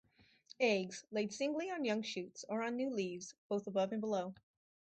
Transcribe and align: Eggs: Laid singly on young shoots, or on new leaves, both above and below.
Eggs: 0.61 1.05
Laid 1.11 1.31
singly 1.31 1.69
on 1.69 1.85
young 1.85 2.01
shoots, 2.01 2.43
or 2.49 2.63
on 2.63 2.75
new 2.75 2.89
leaves, 2.89 3.35
both 3.49 3.67
above 3.67 3.91
and 3.91 4.01
below. 4.01 4.33